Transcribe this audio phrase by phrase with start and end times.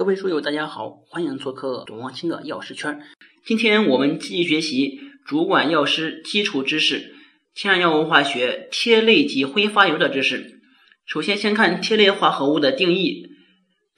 [0.00, 3.02] 各位书友，大家好，欢迎做客董望清的药师圈。
[3.44, 7.14] 今天我们继续学习主管药师基础知识，
[7.54, 10.58] 天然药物化学萜类及挥发油的知识。
[11.04, 13.26] 首先，先看萜类化合物的定义，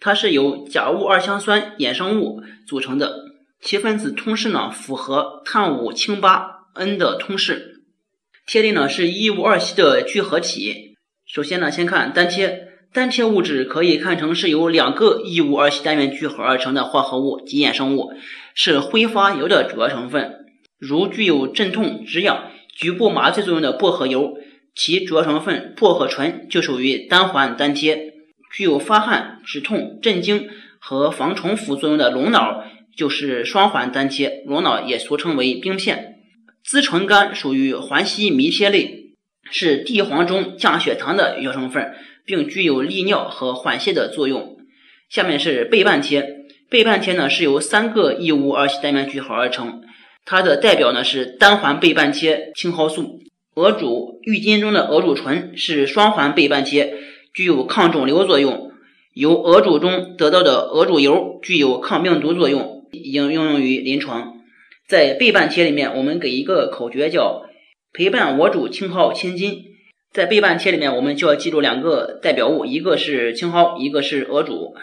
[0.01, 3.21] 它是由甲戊二羟酸衍生物组成的，
[3.61, 7.85] 其分子通式呢符合碳五氢八 N 的通式。
[8.49, 10.97] 萜类呢是一五二烯的聚合体。
[11.25, 12.72] 首先呢，先看单萜。
[12.93, 18.13] 单萜物质可以看成是由两个一五二烯单元聚合而成的化合物及衍生物，
[18.55, 20.45] 是挥发油的主要成分。
[20.79, 24.35] 如具有镇痛、止痒、局部麻醉作用的薄荷油，
[24.75, 28.13] 其主要成分薄荷醇就属于单环单萜；
[28.55, 32.63] 具有发汗、止痛、镇惊和防虫副作用的龙脑
[32.95, 36.17] 就是双环单萜，龙脑也俗称为冰片。
[36.63, 39.15] 甾醇苷属于环烯醚萜类，
[39.51, 41.95] 是地黄中降血糖的有效成分。
[42.25, 44.57] 并具有利尿和缓泻的作用。
[45.09, 46.25] 下面是倍半萜，
[46.71, 49.83] 倍半萜呢是由三个异物二烯单元聚合而成，
[50.25, 53.21] 它的代表呢是单环倍半萜青蒿素。
[53.55, 56.95] 鹅渚、郁金中的鹅渚醇是双环倍半萜，
[57.35, 58.73] 具有抗肿瘤作用。
[59.13, 64.39] 由鹅渚中得到的鹅渚油具有抗病毒作用，已经应用于临床。
[64.89, 67.43] 在倍半萜里面，我们给一个口诀叫
[67.93, 69.65] 陪伴我主青蒿千金。
[70.13, 74.75] 在倍半萜里面，我们就要记住两个代表物，一个是青蒿，一个是鹅渚。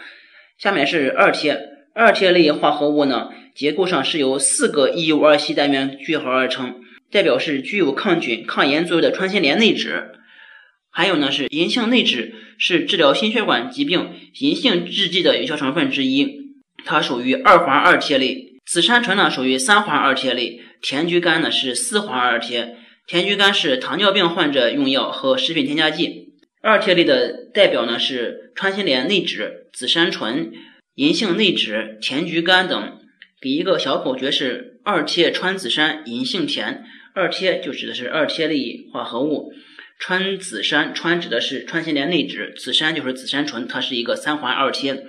[0.58, 1.56] 下面是二萜，
[1.94, 6.80] 二萜类化合物呢，结构上是由四个一五二烯单元聚合而成，
[7.12, 10.10] 代表是具有抗菌、抗炎作用的穿心莲内酯。
[10.90, 16.28] 还有呢是银杏内酯，是治疗心血管疾病银杏制剂的有效成分之一，
[16.84, 18.48] 它属于二环二萜类。
[18.66, 22.74] 紫杉醇呢属于三环二萜类，甜菊苷呢是四环二萜。
[23.10, 26.28] 甜菊苷是糖尿病患者用药和食品添加剂。
[26.62, 30.52] 二萜类的代表呢是穿心莲内酯、紫杉醇、
[30.94, 33.00] 银杏内酯、甜菊苷等。
[33.42, 36.84] 给一个小口诀是二萜穿紫杉银杏甜。
[37.12, 39.52] 二萜就指的是二萜类化合物，
[39.98, 45.02] 穿紫杉穿指的是穿心莲内酯，紫杉就是紫杉醇，它是一个三环二萜。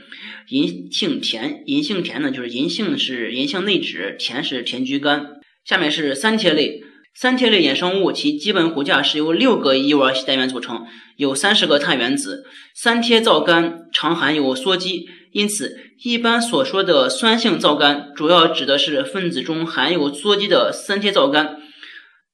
[0.47, 5.39] 银杏甜，银杏甜呢就是银杏是银杏内酯，甜是甜菊苷。
[5.63, 6.80] 下面是三萜类。
[7.13, 10.85] 三萜类衍生物，其基本骨架是由六个一五二烯单元组成，
[11.17, 12.45] 有三十个碳原子。
[12.73, 21.57] 三萜皂苷常含有羧基，因此一般所说的酸性皂苷，主要指的是分子中含有羧基的三萜皂苷。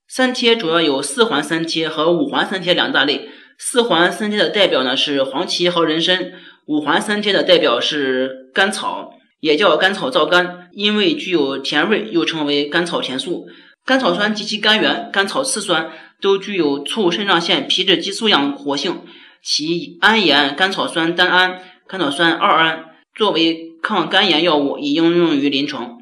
[0.07, 3.29] 三萜主要有四环三萜和五环三萜两大类。
[3.57, 6.31] 四环三萜的代表呢是黄芪和人参，
[6.67, 9.09] 五环三萜的代表是甘草，
[9.39, 13.47] 也叫甘草皂苷，因为具有甜味，又称为甘草甜素。
[13.87, 15.89] 甘草酸及其甘源甘草次酸
[16.19, 18.99] 都具有促肾上腺皮质激素样活性，
[19.41, 22.83] 其铵盐甘草酸单胺、甘草酸二胺
[23.15, 25.99] 作为抗肝炎药物已应用于临床。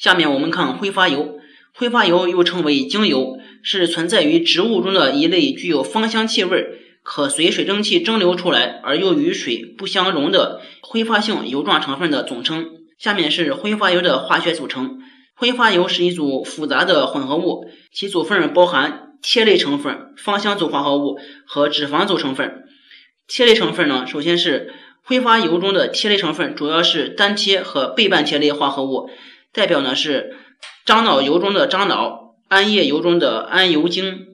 [0.00, 1.38] 下面我们看挥发油，
[1.72, 6.66] 挥发油又称为精油，是存在于植物中的一类具有芳香气味、
[7.04, 12.66] 可随水蒸气蒸馏出来而又与水不相溶的挥发性油状成分的总称。
[12.98, 14.98] 下面是挥发油的化学组成。
[15.38, 21.16] 挥发油是一组复杂的混合物，其组分包含萜类成分、芳香族化合物
[21.46, 22.64] 和脂肪组成分。
[23.28, 29.10] 萜类成分呢，首先是挥发油中的萜类成分，主要是单萜和倍半萜类化合物，
[29.52, 30.36] 代表呢是
[30.84, 34.26] 樟脑油中的樟脑、桉叶油中的桉油精。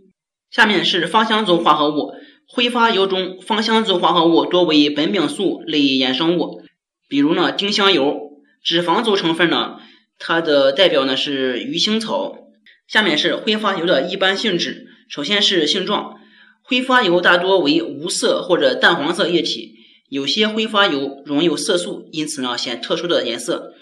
[0.51, 2.15] 下面是芳香族化合物，
[2.49, 6.63] 挥发油中芳香族化合物多为苯丙素类衍生物，
[7.11, 8.23] 比如呢丁香油。
[8.63, 9.77] 脂肪组成分呢？
[10.19, 12.39] 它的代表呢是鱼腥草。
[12.87, 14.89] 下面是挥发油的一般性质。
[15.09, 16.17] 首先是性状，
[16.63, 19.75] 挥发油大多为无色或者淡黄色液体，
[20.11, 23.73] 有些挥发油溶有色素，因此呢显特殊的颜色。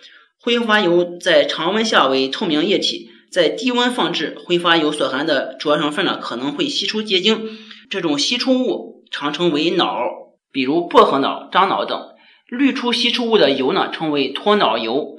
[0.40, 7.48] 挥发油在常温下为透明液体，在低温放置，挥发油所含的主要成分呢可能会析出结晶，
[7.90, 9.98] 这种析出物常称为脑，
[10.52, 12.00] 比如薄荷脑、樟脑等。
[12.48, 15.18] 滤出析出物的油呢称为脱脑油。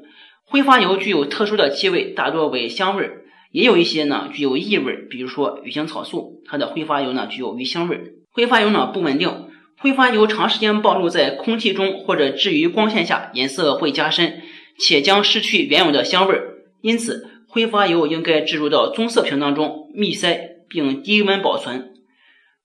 [0.53, 8.03] 挥发油具有特殊的气味，大多为香味儿，也有一些呢具有异味儿，比如说鱼腥草素，它的挥发油呢具有鱼腥味儿。
[8.29, 9.47] 挥发油呢不稳定，
[9.79, 14.43] 挥发油长时间暴露在空气中或者置于光线下，颜色会加深，
[14.77, 16.57] 且将失去原有的香味儿。
[16.81, 21.93] 因此，挥发油应该置入到棕色瓶当中，密塞并低温保存。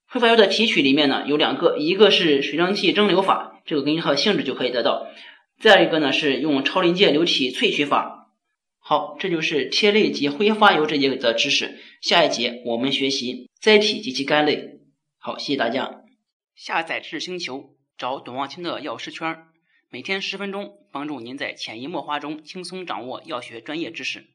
[0.07, 5.07] 挥发油的提取里面呢有两个，一个是水蒸气蒸馏法，这个根据它的性质就可以得到。
[5.59, 8.31] 再一个呢是用超临界流体萃取法。
[8.77, 11.77] 好，这就是萜类及挥发油这节的知识。
[12.01, 14.79] 下一节我们学习甾体及其苷类。
[15.17, 16.01] 好，谢谢大家。
[16.55, 19.45] 下载至星球，找董望清的药师圈，
[19.89, 24.27] 每天十分钟，帮助您在潜移默化中轻松掌握药学专业知识。